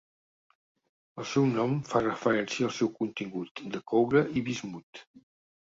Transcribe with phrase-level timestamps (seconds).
[1.23, 5.07] El seu nom fa referència al seu contingut de coure i bismut.